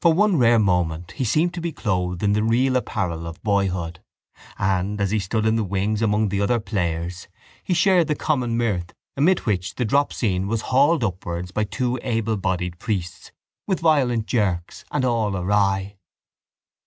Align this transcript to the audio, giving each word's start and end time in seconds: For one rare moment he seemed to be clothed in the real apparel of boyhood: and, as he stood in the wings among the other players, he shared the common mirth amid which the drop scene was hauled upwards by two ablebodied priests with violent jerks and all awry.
For 0.00 0.14
one 0.14 0.38
rare 0.38 0.58
moment 0.58 1.10
he 1.12 1.24
seemed 1.24 1.52
to 1.52 1.60
be 1.60 1.72
clothed 1.72 2.22
in 2.22 2.32
the 2.32 2.42
real 2.42 2.74
apparel 2.74 3.26
of 3.26 3.42
boyhood: 3.42 4.00
and, 4.58 4.98
as 4.98 5.10
he 5.10 5.18
stood 5.18 5.44
in 5.44 5.56
the 5.56 5.62
wings 5.62 6.00
among 6.00 6.30
the 6.30 6.40
other 6.40 6.58
players, 6.58 7.28
he 7.62 7.74
shared 7.74 8.06
the 8.06 8.14
common 8.14 8.56
mirth 8.56 8.94
amid 9.14 9.40
which 9.40 9.74
the 9.74 9.84
drop 9.84 10.10
scene 10.10 10.46
was 10.48 10.62
hauled 10.72 11.04
upwards 11.04 11.50
by 11.50 11.64
two 11.64 11.98
ablebodied 12.02 12.78
priests 12.78 13.30
with 13.66 13.80
violent 13.80 14.24
jerks 14.24 14.86
and 14.90 15.04
all 15.04 15.36
awry. 15.36 15.98